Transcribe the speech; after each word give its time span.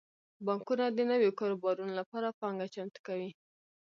بانکونه 0.45 0.85
د 0.89 0.99
نویو 1.11 1.31
کاروبارونو 1.39 1.93
لپاره 1.99 2.35
پانګه 2.39 2.67
چمتو 2.73 2.99
کوي. 3.07 3.31